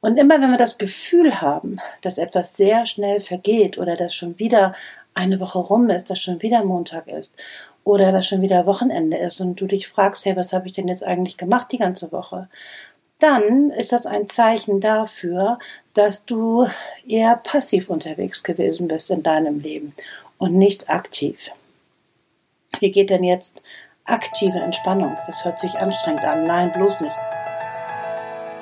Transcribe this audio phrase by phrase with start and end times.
[0.00, 4.38] Und immer wenn wir das Gefühl haben, dass etwas sehr schnell vergeht oder dass schon
[4.38, 4.74] wieder
[5.14, 7.34] eine Woche rum ist, dass schon wieder Montag ist
[7.84, 10.88] oder dass schon wieder Wochenende ist und du dich fragst, hey, was habe ich denn
[10.88, 12.48] jetzt eigentlich gemacht die ganze Woche?
[13.18, 15.58] Dann ist das ein Zeichen dafür,
[15.92, 16.66] dass du
[17.06, 19.94] eher passiv unterwegs gewesen bist in deinem Leben
[20.38, 21.50] und nicht aktiv.
[22.78, 23.62] Wie geht denn jetzt
[24.04, 25.18] aktive Entspannung?
[25.26, 26.46] Das hört sich anstrengend an.
[26.46, 27.16] Nein, bloß nicht.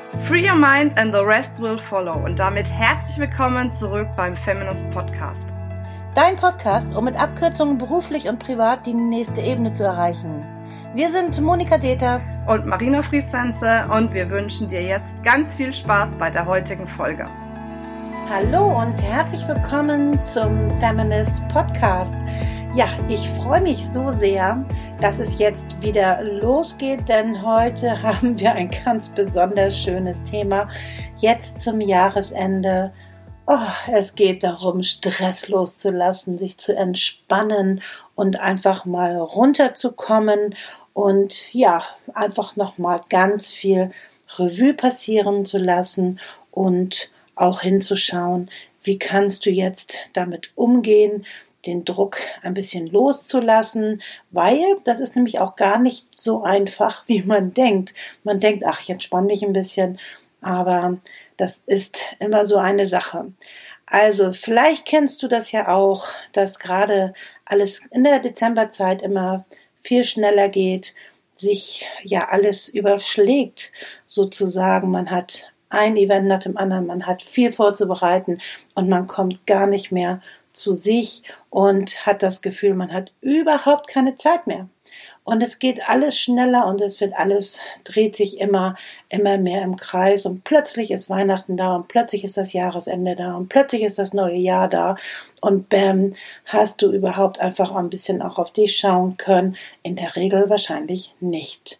[0.08, 2.14] Free your mind and the rest will follow.
[2.14, 5.54] Und damit herzlich willkommen zurück beim Feminist Podcast.
[6.14, 10.46] Dein Podcast, um mit Abkürzungen beruflich und privat die nächste Ebene zu erreichen.
[10.94, 16.16] Wir sind Monika Deters und Marina Friesense und wir wünschen dir jetzt ganz viel Spaß
[16.16, 17.26] bei der heutigen Folge.
[18.30, 22.16] Hallo und herzlich willkommen zum Feminist Podcast.
[22.78, 24.64] Ja, ich freue mich so sehr,
[25.00, 30.70] dass es jetzt wieder losgeht, denn heute haben wir ein ganz besonders schönes Thema.
[31.16, 32.92] Jetzt zum Jahresende.
[33.48, 33.58] Oh,
[33.92, 37.82] es geht darum, Stress loszulassen, sich zu entspannen
[38.14, 40.54] und einfach mal runterzukommen
[40.92, 41.82] und ja,
[42.14, 43.90] einfach nochmal ganz viel
[44.36, 46.20] Revue passieren zu lassen
[46.52, 48.48] und auch hinzuschauen,
[48.84, 51.26] wie kannst du jetzt damit umgehen,
[51.68, 57.22] den Druck ein bisschen loszulassen, weil das ist nämlich auch gar nicht so einfach, wie
[57.22, 57.94] man denkt.
[58.24, 59.98] Man denkt, ach, ich entspanne mich ein bisschen,
[60.40, 60.98] aber
[61.36, 63.32] das ist immer so eine Sache.
[63.86, 67.14] Also vielleicht kennst du das ja auch, dass gerade
[67.44, 69.46] alles in der Dezemberzeit immer
[69.82, 70.94] viel schneller geht,
[71.32, 73.72] sich ja alles überschlägt
[74.06, 74.90] sozusagen.
[74.90, 78.40] Man hat ein Event nach dem anderen, man hat viel vorzubereiten
[78.74, 80.20] und man kommt gar nicht mehr
[80.58, 84.68] zu sich und hat das Gefühl, man hat überhaupt keine Zeit mehr.
[85.28, 88.76] Und es geht alles schneller und es wird alles, dreht sich immer,
[89.10, 93.36] immer mehr im Kreis und plötzlich ist Weihnachten da und plötzlich ist das Jahresende da
[93.36, 94.96] und plötzlich ist das neue Jahr da
[95.42, 96.14] und bam,
[96.46, 99.58] hast du überhaupt einfach ein bisschen auch auf dich schauen können?
[99.82, 101.78] In der Regel wahrscheinlich nicht.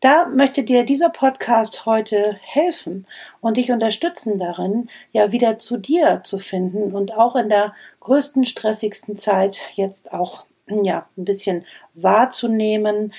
[0.00, 3.06] Da möchte dir dieser Podcast heute helfen
[3.42, 8.46] und dich unterstützen darin, ja wieder zu dir zu finden und auch in der größten,
[8.46, 13.12] stressigsten Zeit jetzt auch ja ein bisschen wahrzunehmen,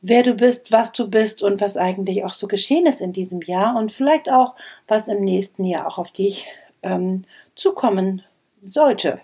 [0.00, 3.42] wer du bist, was du bist und was eigentlich auch so geschehen ist in diesem
[3.42, 4.54] Jahr und vielleicht auch,
[4.88, 6.48] was im nächsten Jahr auch auf dich
[6.82, 7.24] ähm,
[7.54, 8.22] zukommen
[8.62, 9.18] sollte,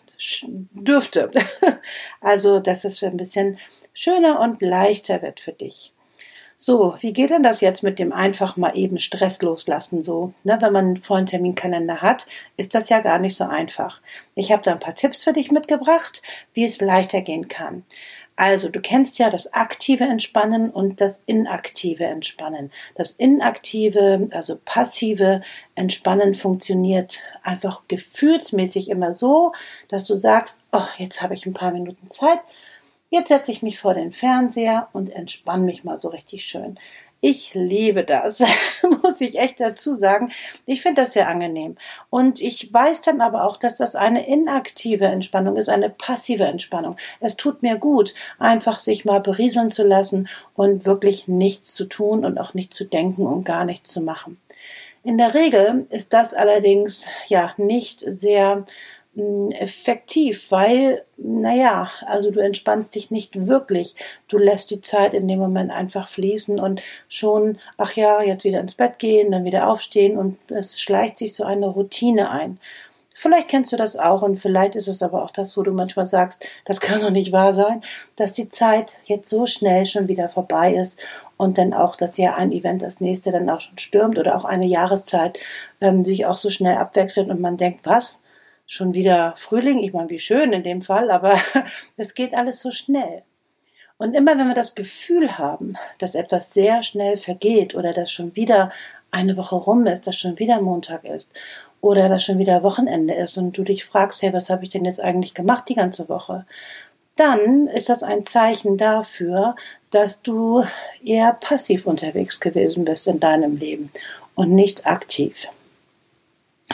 [0.75, 1.31] dürfte.
[2.21, 3.59] also, dass es ein bisschen
[3.95, 5.95] schöner und leichter wird für dich.
[6.63, 10.03] So, wie geht denn das jetzt mit dem einfach mal eben Stress loslassen?
[10.03, 12.27] So, ne, wenn man einen vollen Terminkalender hat,
[12.59, 14.03] ist das ja gar nicht so einfach.
[14.35, 16.21] Ich habe da ein paar Tipps für dich mitgebracht,
[16.53, 17.87] wie es leichter gehen kann.
[18.37, 22.71] Also, du kennst ja das aktive Entspannen und das inaktive Entspannen.
[22.95, 25.41] Das inaktive, also passive
[25.77, 29.53] Entspannen funktioniert einfach gefühlsmäßig immer so,
[29.89, 32.41] dass du sagst, oh, jetzt habe ich ein paar Minuten Zeit,
[33.11, 36.79] Jetzt setze ich mich vor den Fernseher und entspanne mich mal so richtig schön.
[37.21, 38.43] Ich liebe das,
[39.03, 40.33] muss ich echt dazu sagen.
[40.65, 41.77] Ich finde das sehr angenehm.
[42.09, 46.97] Und ich weiß dann aber auch, dass das eine inaktive Entspannung ist, eine passive Entspannung.
[47.19, 52.25] Es tut mir gut, einfach sich mal berieseln zu lassen und wirklich nichts zu tun
[52.25, 54.41] und auch nicht zu denken und gar nichts zu machen.
[55.03, 58.65] In der Regel ist das allerdings ja nicht sehr
[59.17, 63.97] effektiv, weil, naja, also du entspannst dich nicht wirklich.
[64.29, 68.61] Du lässt die Zeit in dem Moment einfach fließen und schon, ach ja, jetzt wieder
[68.61, 72.61] ins Bett gehen, dann wieder aufstehen und es schleicht sich so eine Routine ein.
[73.13, 76.07] Vielleicht kennst du das auch und vielleicht ist es aber auch das, wo du manchmal
[76.07, 77.83] sagst, das kann doch nicht wahr sein,
[78.17, 80.99] dass die Zeit jetzt so schnell schon wieder vorbei ist
[81.37, 84.45] und dann auch das Jahr ein Event das nächste dann auch schon stürmt oder auch
[84.45, 85.39] eine Jahreszeit
[85.81, 88.23] ähm, sich auch so schnell abwechselt und man denkt, was?
[88.71, 89.81] Schon wieder Frühling.
[89.81, 91.39] Ich meine, wie schön in dem Fall, aber
[91.97, 93.23] es geht alles so schnell.
[93.99, 98.35] Und immer wenn wir das Gefühl haben, dass etwas sehr schnell vergeht oder dass schon
[98.37, 98.71] wieder
[99.11, 101.33] eine Woche rum ist, dass schon wieder Montag ist
[101.81, 104.85] oder dass schon wieder Wochenende ist und du dich fragst, hey, was habe ich denn
[104.85, 106.47] jetzt eigentlich gemacht die ganze Woche?
[107.17, 109.57] Dann ist das ein Zeichen dafür,
[109.91, 110.65] dass du
[111.05, 113.91] eher passiv unterwegs gewesen bist in deinem Leben
[114.37, 115.49] und nicht aktiv.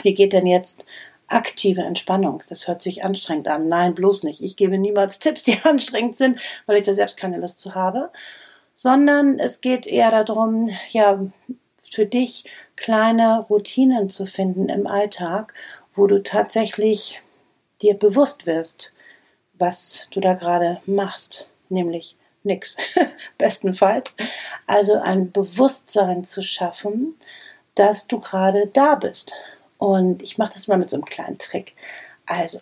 [0.02, 0.84] Wie geht denn jetzt
[1.28, 2.42] aktive Entspannung.
[2.48, 3.68] Das hört sich anstrengend an.
[3.68, 4.42] Nein, bloß nicht.
[4.42, 8.10] Ich gebe niemals Tipps, die anstrengend sind, weil ich da selbst keine Lust zu habe,
[8.74, 11.20] sondern es geht eher darum, ja,
[11.78, 12.44] für dich
[12.76, 15.54] kleine Routinen zu finden im Alltag,
[15.94, 17.20] wo du tatsächlich
[17.80, 18.92] dir bewusst wirst,
[19.54, 22.76] was du da gerade machst, nämlich nix,
[23.38, 24.16] bestenfalls.
[24.66, 27.16] Also ein Bewusstsein zu schaffen,
[27.74, 29.36] dass du gerade da bist.
[29.78, 31.74] Und ich mache das mal mit so einem kleinen Trick.
[32.26, 32.60] Also,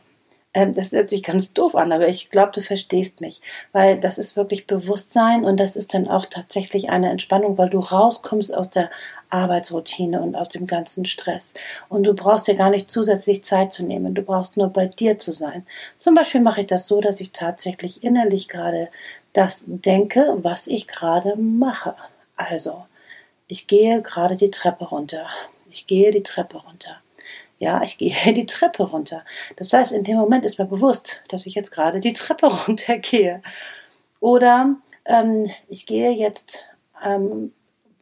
[0.54, 3.40] ähm, das hört sich ganz doof an, aber ich glaube, du verstehst mich,
[3.72, 7.80] weil das ist wirklich Bewusstsein und das ist dann auch tatsächlich eine Entspannung, weil du
[7.80, 8.90] rauskommst aus der
[9.30, 11.54] Arbeitsroutine und aus dem ganzen Stress.
[11.88, 15.18] Und du brauchst dir gar nicht zusätzlich Zeit zu nehmen, du brauchst nur bei dir
[15.18, 15.66] zu sein.
[15.98, 18.88] Zum Beispiel mache ich das so, dass ich tatsächlich innerlich gerade
[19.32, 21.96] das denke, was ich gerade mache.
[22.36, 22.84] Also,
[23.48, 25.26] ich gehe gerade die Treppe runter.
[25.70, 27.00] Ich gehe die Treppe runter.
[27.64, 29.24] Ja, ich gehe die Treppe runter.
[29.56, 33.40] Das heißt, in dem Moment ist mir bewusst, dass ich jetzt gerade die Treppe runtergehe.
[34.20, 34.76] Oder
[35.06, 36.62] ähm, ich gehe jetzt,
[37.02, 37.54] ähm,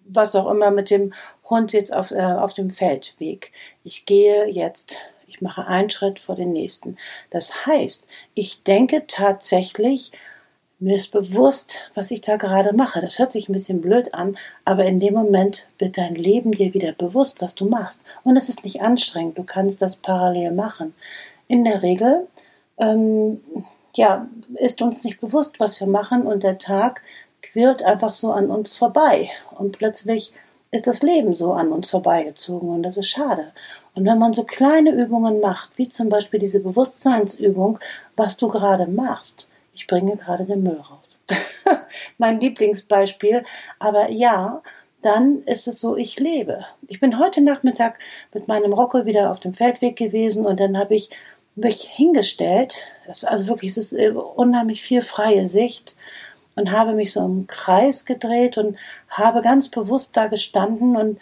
[0.04, 1.14] was auch immer, mit dem
[1.48, 3.52] Hund jetzt auf, äh, auf dem Feldweg.
[3.84, 4.98] Ich gehe jetzt,
[5.28, 6.96] ich mache einen Schritt vor den nächsten.
[7.30, 8.04] Das heißt,
[8.34, 10.10] ich denke tatsächlich
[10.82, 13.00] mir ist bewusst, was ich da gerade mache.
[13.00, 16.74] Das hört sich ein bisschen blöd an, aber in dem Moment wird dein Leben dir
[16.74, 18.02] wieder bewusst, was du machst.
[18.24, 20.92] Und es ist nicht anstrengend, du kannst das parallel machen.
[21.46, 22.26] In der Regel
[22.78, 23.40] ähm,
[23.94, 27.00] ja, ist uns nicht bewusst, was wir machen und der Tag
[27.42, 29.30] quirlt einfach so an uns vorbei.
[29.56, 30.32] Und plötzlich
[30.72, 33.52] ist das Leben so an uns vorbeigezogen und das ist schade.
[33.94, 37.78] Und wenn man so kleine Übungen macht, wie zum Beispiel diese Bewusstseinsübung,
[38.16, 41.22] was du gerade machst, ich bringe gerade den Müll raus.
[42.18, 43.44] mein Lieblingsbeispiel.
[43.78, 44.62] Aber ja,
[45.02, 46.64] dann ist es so, ich lebe.
[46.86, 47.98] Ich bin heute Nachmittag
[48.32, 51.10] mit meinem Rocco wieder auf dem Feldweg gewesen und dann habe ich
[51.54, 52.80] mich hingestellt.
[53.06, 55.96] Also wirklich, es ist äh, unheimlich viel freie Sicht
[56.54, 58.76] und habe mich so im Kreis gedreht und
[59.08, 61.18] habe ganz bewusst da gestanden und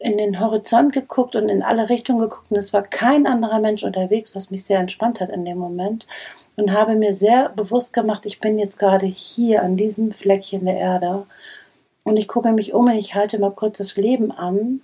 [0.00, 3.84] in den Horizont geguckt und in alle Richtungen geguckt und es war kein anderer Mensch
[3.84, 6.06] unterwegs, was mich sehr entspannt hat in dem Moment
[6.56, 10.78] und habe mir sehr bewusst gemacht, ich bin jetzt gerade hier an diesem Fleckchen der
[10.78, 11.26] Erde
[12.02, 14.80] und ich gucke mich um und ich halte mal kurz das Leben an,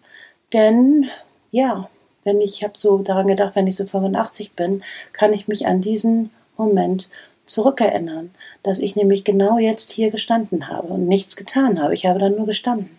[0.53, 1.09] denn
[1.51, 1.89] ja,
[2.25, 4.83] wenn ich habe so daran gedacht, wenn ich so 85 bin,
[5.15, 7.09] kann ich mich an diesen Moment
[7.47, 11.95] zurückerinnern, dass ich nämlich genau jetzt hier gestanden habe und nichts getan habe.
[11.95, 12.91] Ich habe dann nur gestanden.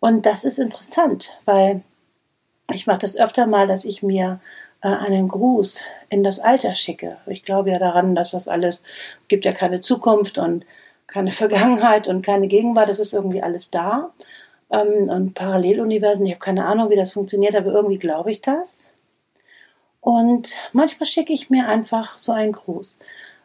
[0.00, 1.82] Und das ist interessant, weil
[2.72, 4.40] ich mache das öfter mal, dass ich mir
[4.82, 7.16] äh, einen Gruß in das Alter schicke.
[7.26, 8.82] Ich glaube ja daran, dass das alles
[9.28, 10.64] gibt ja keine Zukunft und
[11.06, 12.88] keine Vergangenheit und keine Gegenwart.
[12.88, 14.12] Das ist irgendwie alles da.
[14.70, 18.90] Ähm, und Paralleluniversen, ich habe keine Ahnung, wie das funktioniert, aber irgendwie glaube ich das.
[20.00, 22.98] Und manchmal schicke ich mir einfach so einen Gruß.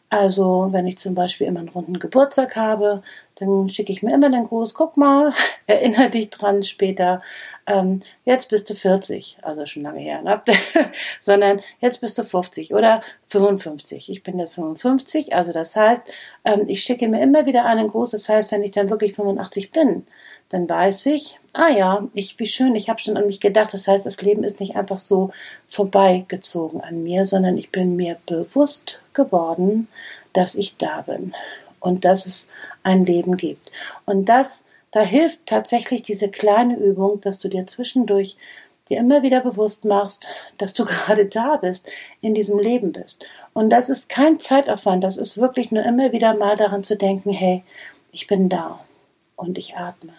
[0.09, 3.01] Also, wenn ich zum Beispiel immer einen runden Geburtstag habe,
[3.35, 5.33] dann schicke ich mir immer den Gruß, guck mal,
[5.67, 7.21] erinnere dich dran später,
[7.65, 10.41] ähm, jetzt bist du 40, also schon lange her, ne?
[11.21, 14.09] sondern jetzt bist du 50 oder 55.
[14.09, 16.05] Ich bin jetzt 55, also das heißt,
[16.45, 19.71] ähm, ich schicke mir immer wieder einen Gruß, das heißt, wenn ich dann wirklich 85
[19.71, 20.05] bin,
[20.49, 23.73] dann weiß ich, ah ja, ich, wie schön, ich habe schon an mich gedacht.
[23.73, 25.31] Das heißt, das Leben ist nicht einfach so
[25.67, 29.87] vorbeigezogen an mir, sondern ich bin mir bewusst geworden,
[30.33, 31.33] dass ich da bin
[31.83, 32.47] und dass es
[32.81, 33.71] ein Leben gibt.
[34.05, 38.37] Und das, da hilft tatsächlich diese kleine Übung, dass du dir zwischendurch
[38.89, 40.27] dir immer wieder bewusst machst,
[40.57, 41.91] dass du gerade da bist,
[42.21, 43.27] in diesem Leben bist.
[43.53, 47.31] Und das ist kein Zeitaufwand, das ist wirklich nur immer wieder mal daran zu denken,
[47.31, 47.63] hey,
[48.11, 48.79] ich bin da
[49.35, 50.13] und ich atme.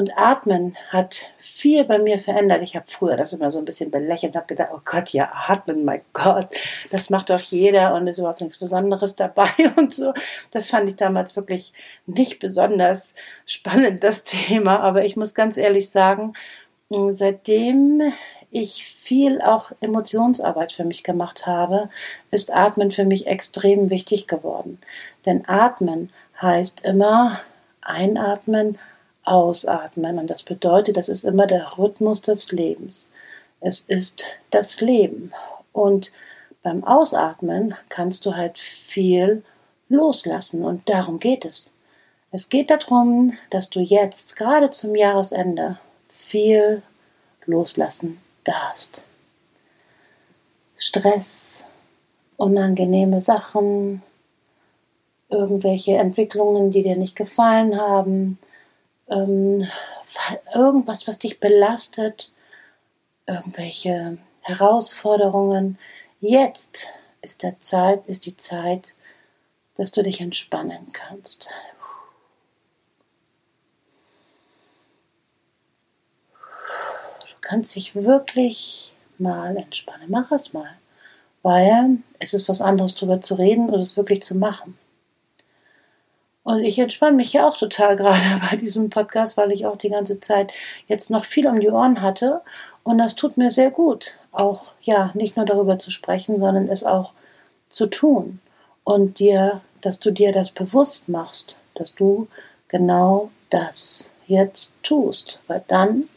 [0.00, 2.62] Und Atmen hat viel bei mir verändert.
[2.62, 5.84] Ich habe früher das immer so ein bisschen belächelt, habe gedacht, oh Gott, ja, atmen,
[5.84, 6.56] mein Gott,
[6.90, 10.14] das macht doch jeder und ist überhaupt nichts Besonderes dabei und so.
[10.52, 11.74] Das fand ich damals wirklich
[12.06, 13.14] nicht besonders
[13.44, 14.80] spannend, das Thema.
[14.80, 16.32] Aber ich muss ganz ehrlich sagen,
[17.10, 18.00] seitdem
[18.50, 21.90] ich viel auch Emotionsarbeit für mich gemacht habe,
[22.30, 24.78] ist Atmen für mich extrem wichtig geworden.
[25.26, 26.08] Denn Atmen
[26.40, 27.42] heißt immer
[27.82, 28.78] einatmen,
[29.24, 30.18] ausatmen.
[30.18, 33.08] Und das bedeutet, das ist immer der Rhythmus des Lebens.
[33.60, 35.32] Es ist das Leben.
[35.72, 36.12] Und
[36.62, 39.42] beim Ausatmen kannst du halt viel
[39.88, 40.64] loslassen.
[40.64, 41.72] Und darum geht es.
[42.32, 46.82] Es geht darum, dass du jetzt, gerade zum Jahresende, viel
[47.44, 49.02] loslassen darfst.
[50.76, 51.64] Stress,
[52.36, 54.02] unangenehme Sachen,
[55.28, 58.38] irgendwelche Entwicklungen, die dir nicht gefallen haben,
[59.10, 59.68] ähm,
[60.54, 62.30] irgendwas, was dich belastet,
[63.26, 65.78] irgendwelche Herausforderungen.
[66.20, 66.88] Jetzt
[67.22, 68.94] ist der Zeit, ist die Zeit,
[69.74, 71.48] dass du dich entspannen kannst.
[77.20, 80.06] Du kannst dich wirklich mal entspannen.
[80.08, 80.76] Mach es mal.
[81.42, 84.78] Weil es ist was anderes, darüber zu reden oder es wirklich zu machen.
[86.50, 89.90] Und ich entspanne mich ja auch total gerade bei diesem Podcast, weil ich auch die
[89.90, 90.52] ganze Zeit
[90.88, 92.40] jetzt noch viel um die Ohren hatte.
[92.82, 96.82] Und das tut mir sehr gut, auch ja, nicht nur darüber zu sprechen, sondern es
[96.82, 97.12] auch
[97.68, 98.40] zu tun.
[98.82, 102.26] Und dir, dass du dir das bewusst machst, dass du
[102.66, 105.38] genau das jetzt tust.
[105.46, 106.08] Weil dann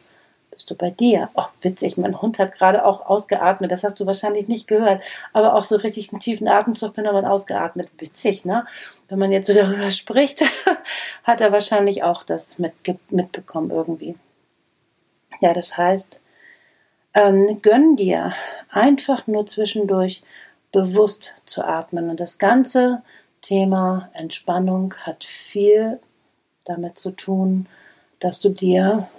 [0.53, 1.29] bist du bei dir.
[1.33, 3.71] Oh, witzig, mein Hund hat gerade auch ausgeatmet.
[3.71, 5.01] Das hast du wahrscheinlich nicht gehört.
[5.33, 7.89] Aber auch so richtig einen tiefen Atemzug genommen und ausgeatmet.
[7.97, 8.65] Witzig, ne?
[9.09, 10.43] Wenn man jetzt so darüber spricht,
[11.23, 12.73] hat er wahrscheinlich auch das mit,
[13.09, 14.15] mitbekommen irgendwie.
[15.41, 16.21] Ja, das heißt,
[17.15, 18.33] ähm, gönn dir
[18.69, 20.23] einfach nur zwischendurch
[20.71, 22.09] bewusst zu atmen.
[22.09, 23.01] Und das ganze
[23.41, 25.99] Thema Entspannung hat viel
[26.65, 27.67] damit zu tun,
[28.19, 29.09] dass du dir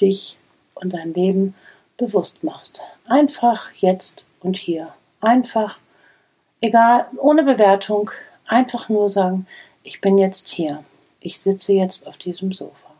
[0.00, 0.36] dich
[0.80, 1.54] und dein Leben
[1.96, 2.82] bewusst machst.
[3.06, 4.94] Einfach jetzt und hier.
[5.20, 5.78] Einfach,
[6.60, 8.10] egal, ohne Bewertung,
[8.46, 9.46] einfach nur sagen,
[9.82, 10.84] ich bin jetzt hier.
[11.20, 12.90] Ich sitze jetzt auf diesem Sofa.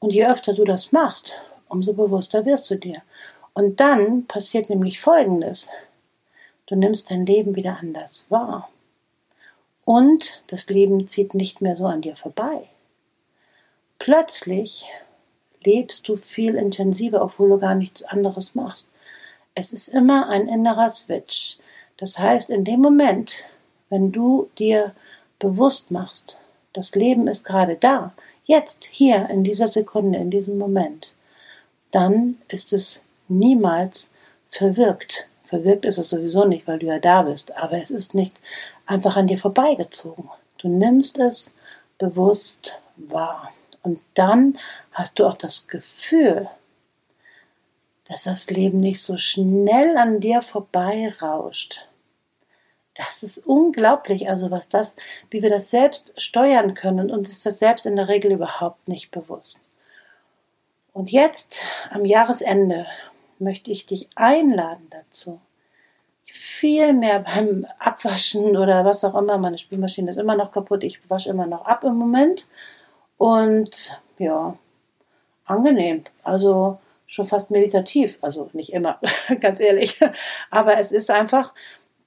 [0.00, 3.02] Und je öfter du das machst, umso bewusster wirst du dir.
[3.54, 5.70] Und dann passiert nämlich Folgendes.
[6.66, 8.68] Du nimmst dein Leben wieder anders wahr.
[9.84, 12.68] Und das Leben zieht nicht mehr so an dir vorbei.
[13.98, 14.86] Plötzlich
[15.68, 18.88] lebst du viel intensiver, obwohl du gar nichts anderes machst.
[19.54, 21.58] Es ist immer ein innerer Switch.
[21.98, 23.44] Das heißt, in dem Moment,
[23.90, 24.94] wenn du dir
[25.38, 26.38] bewusst machst,
[26.72, 28.12] das Leben ist gerade da,
[28.44, 31.12] jetzt, hier, in dieser Sekunde, in diesem Moment,
[31.90, 34.10] dann ist es niemals
[34.48, 35.26] verwirkt.
[35.44, 38.40] Verwirkt ist es sowieso nicht, weil du ja da bist, aber es ist nicht
[38.86, 40.30] einfach an dir vorbeigezogen.
[40.58, 41.52] Du nimmst es
[41.98, 43.52] bewusst wahr.
[43.82, 44.58] Und dann
[44.92, 46.48] hast du auch das Gefühl,
[48.08, 51.86] dass das Leben nicht so schnell an dir vorbeirauscht.
[52.94, 54.96] Das ist unglaublich, also was das,
[55.30, 58.88] wie wir das selbst steuern können und uns ist das selbst in der Regel überhaupt
[58.88, 59.60] nicht bewusst.
[60.92, 62.86] Und jetzt am Jahresende
[63.38, 65.40] möchte ich dich einladen dazu,
[66.24, 70.98] viel mehr beim Abwaschen oder was auch immer, meine Spülmaschine ist immer noch kaputt, ich
[71.08, 72.46] wasche immer noch ab im Moment
[73.18, 74.56] und ja,
[75.44, 76.04] angenehm.
[76.22, 78.18] Also schon fast meditativ.
[78.22, 78.98] Also nicht immer,
[79.40, 80.00] ganz ehrlich.
[80.50, 81.52] Aber es ist einfach,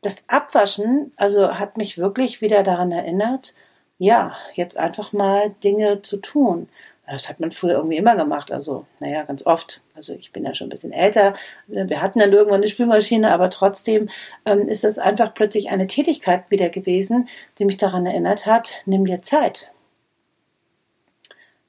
[0.02, 3.54] das Abwaschen, also hat mich wirklich wieder daran erinnert,
[4.00, 6.70] ja, jetzt einfach mal Dinge zu tun.
[7.08, 9.82] Das hat man früher irgendwie immer gemacht, also naja, ganz oft.
[9.96, 11.34] Also ich bin ja schon ein bisschen älter.
[11.68, 14.10] Wir hatten dann irgendwann eine Spülmaschine, aber trotzdem
[14.46, 17.28] ähm, ist das einfach plötzlich eine Tätigkeit wieder gewesen,
[17.60, 19.72] die mich daran erinnert hat, nimm dir Zeit.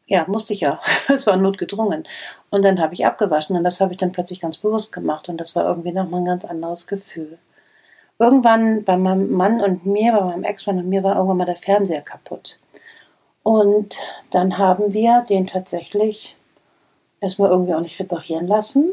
[0.06, 0.80] Ja, musste ich ja.
[1.08, 2.04] Es war notgedrungen.
[2.50, 5.38] Und dann habe ich abgewaschen und das habe ich dann plötzlich ganz bewusst gemacht und
[5.38, 7.38] das war irgendwie nochmal ein ganz anderes Gefühl.
[8.18, 11.56] Irgendwann bei meinem Mann und mir, bei meinem Ex-Mann und mir war irgendwann mal der
[11.56, 12.58] Fernseher kaputt.
[13.42, 13.96] Und
[14.30, 16.36] dann haben wir den tatsächlich
[17.20, 18.92] erstmal irgendwie auch nicht reparieren lassen.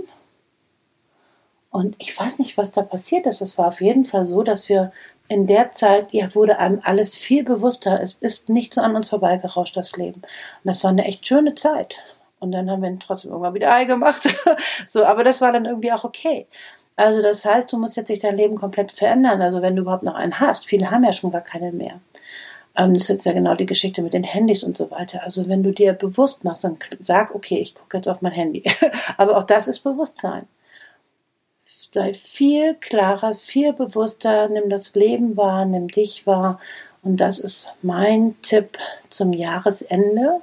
[1.69, 3.41] Und ich weiß nicht, was da passiert ist.
[3.41, 4.91] Es war auf jeden Fall so, dass wir
[5.29, 8.01] in der Zeit ja, wurde einem alles viel bewusster.
[8.01, 10.21] Es ist nicht so an uns vorbeigerauscht, das Leben.
[10.23, 11.95] Und das war eine echt schöne Zeit.
[12.39, 14.27] Und dann haben wir trotzdem irgendwann wieder Ei gemacht.
[14.87, 16.47] so, aber das war dann irgendwie auch okay.
[16.95, 19.41] Also das heißt, du musst jetzt sich dein Leben komplett verändern.
[19.41, 20.65] Also wenn du überhaupt noch einen hast.
[20.65, 21.99] Viele haben ja schon gar keinen mehr.
[22.75, 25.23] Ähm, das ist jetzt ja genau die Geschichte mit den Handys und so weiter.
[25.23, 28.63] Also wenn du dir bewusst machst, dann sag, okay, ich gucke jetzt auf mein Handy.
[29.17, 30.47] aber auch das ist Bewusstsein
[31.69, 36.59] sei viel klarer, viel bewusster, nimm das Leben wahr, nimm dich wahr.
[37.03, 38.77] Und das ist mein Tipp
[39.09, 40.41] zum Jahresende,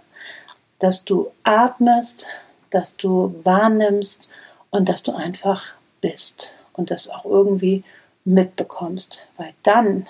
[0.79, 2.27] dass du atmest,
[2.71, 4.29] dass du wahrnimmst
[4.71, 5.65] und dass du einfach
[6.01, 7.83] bist und das auch irgendwie
[8.25, 10.07] mitbekommst, weil dann,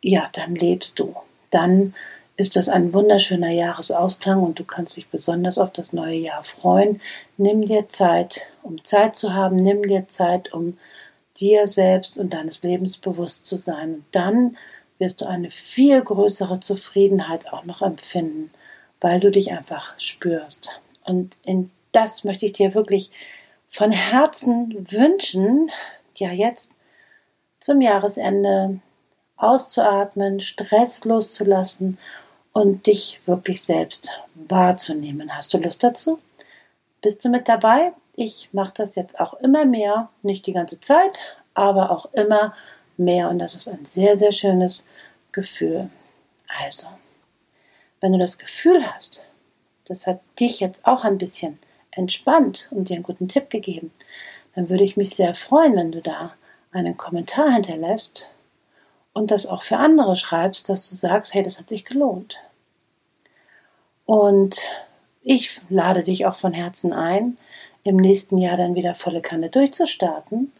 [0.00, 1.14] ja, dann lebst du,
[1.50, 1.94] dann
[2.38, 7.00] ist das ein wunderschöner Jahresausklang und du kannst dich besonders auf das neue Jahr freuen.
[7.36, 10.78] Nimm dir Zeit, um Zeit zu haben, nimm dir Zeit, um
[11.36, 13.94] dir selbst und deines Lebens bewusst zu sein.
[13.94, 14.56] Und dann
[15.00, 18.52] wirst du eine viel größere Zufriedenheit auch noch empfinden,
[19.00, 20.70] weil du dich einfach spürst.
[21.04, 23.10] Und in das möchte ich dir wirklich
[23.68, 25.72] von Herzen wünschen,
[26.14, 26.74] ja jetzt
[27.58, 28.78] zum Jahresende
[29.36, 31.98] auszuatmen, Stress loszulassen
[32.52, 35.34] und dich wirklich selbst wahrzunehmen.
[35.36, 36.18] Hast du Lust dazu?
[37.00, 37.92] Bist du mit dabei?
[38.14, 41.18] Ich mache das jetzt auch immer mehr, nicht die ganze Zeit,
[41.54, 42.54] aber auch immer
[42.96, 44.86] mehr und das ist ein sehr, sehr schönes
[45.32, 45.88] Gefühl.
[46.60, 46.88] Also,
[48.00, 49.24] wenn du das Gefühl hast,
[49.84, 51.58] das hat dich jetzt auch ein bisschen
[51.92, 53.92] entspannt und dir einen guten Tipp gegeben,
[54.54, 56.34] dann würde ich mich sehr freuen, wenn du da
[56.72, 58.30] einen Kommentar hinterlässt
[59.18, 62.38] und das auch für andere schreibst, dass du sagst, hey, das hat sich gelohnt.
[64.06, 64.62] Und
[65.22, 67.36] ich lade dich auch von Herzen ein,
[67.82, 70.52] im nächsten Jahr dann wieder volle Kanne durchzustarten,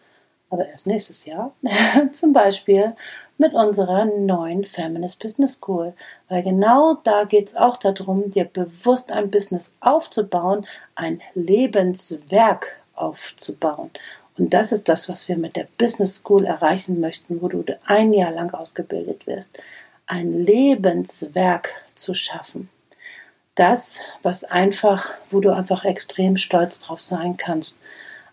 [0.51, 1.53] aber erst nächstes Jahr,
[2.13, 2.97] zum Beispiel
[3.39, 5.95] mit unserer neuen Feminist Business School,
[6.29, 13.91] weil genau da geht es auch darum, dir bewusst ein Business aufzubauen, ein Lebenswerk aufzubauen.
[14.39, 18.13] Und das ist das, was wir mit der Business School erreichen möchten, wo du ein
[18.13, 19.59] Jahr lang ausgebildet wirst,
[20.07, 22.71] ein Lebenswerk zu schaffen.
[23.57, 27.81] Das, was einfach, wo du einfach extrem stolz drauf sein kannst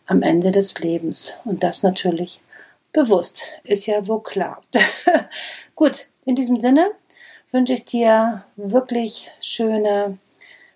[0.05, 1.33] am Ende des Lebens.
[1.43, 2.39] Und das natürlich
[2.93, 4.61] bewusst, ist ja wohl klar.
[5.75, 6.91] Gut, in diesem Sinne
[7.51, 10.19] wünsche ich dir wirklich schöne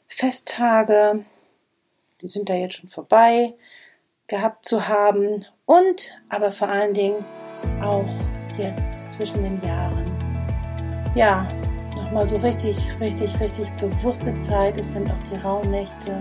[0.08, 1.24] Festtage.
[2.22, 3.54] Die sind da jetzt schon vorbei
[4.30, 7.26] gehabt zu haben und aber vor allen Dingen
[7.84, 8.06] auch
[8.58, 10.06] jetzt zwischen den Jahren.
[11.16, 11.48] Ja,
[11.96, 14.78] nochmal so richtig, richtig, richtig bewusste Zeit.
[14.78, 16.18] Es sind auch die Rauhnächte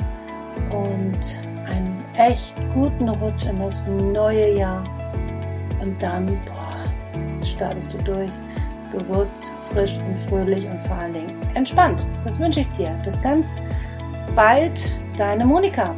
[0.71, 4.83] und einen echt guten Rutsch in das neue Jahr.
[5.81, 8.31] Und dann, boah, startest du durch,
[8.91, 12.07] bewusst, frisch und fröhlich und vor allen Dingen entspannt.
[12.25, 12.91] Das wünsche ich dir.
[13.05, 13.62] Bis ganz
[14.35, 15.95] bald, deine Monika.